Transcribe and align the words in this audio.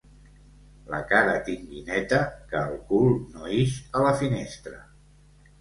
La 0.93 1.01
cara 1.11 1.35
tingui 1.49 1.83
neta, 1.89 2.21
que 2.53 2.63
el 2.71 2.75
cul 2.89 3.13
no 3.37 3.53
ix 3.61 3.77
a 4.01 4.03
la 4.07 4.15
finestra. 4.23 4.83